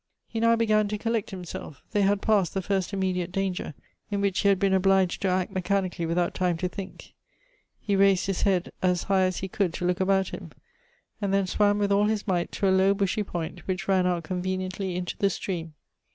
He 0.25 0.39
now 0.39 0.55
began 0.55 0.87
to 0.87 0.97
collect 0.97 1.29
himself; 1.29 1.83
they 1.91 2.01
had 2.01 2.23
past 2.23 2.55
the 2.55 2.61
first 2.63 2.91
immediate 2.91 3.31
danger, 3.31 3.75
in 4.09 4.19
which 4.19 4.39
he 4.39 4.47
had 4.49 4.57
been 4.57 4.73
obliged 4.73 5.21
to 5.21 5.27
act 5.27 5.51
mechanically 5.51 6.07
without 6.07 6.33
time 6.33 6.57
to 6.57 6.67
think; 6.67 7.13
he 7.79 7.95
raised 7.95 8.25
his 8.25 8.41
head 8.41 8.71
as 8.81 9.03
high 9.03 9.25
as 9.25 9.41
he 9.41 9.47
could 9.47 9.75
to 9.75 9.85
look 9.85 9.99
about 9.99 10.29
him; 10.29 10.49
and 11.21 11.31
then 11.31 11.45
swam 11.45 11.77
with 11.77 11.91
all 11.91 12.05
his 12.07 12.27
might 12.27 12.51
to 12.53 12.67
a 12.67 12.73
low 12.75 12.95
bushy 12.95 13.21
point, 13.21 13.59
which 13.67 13.87
ran 13.87 14.07
out 14.07 14.23
conveniently 14.23 14.95
into 14.95 15.15
the 15.19 15.29
stream. 15.29 15.75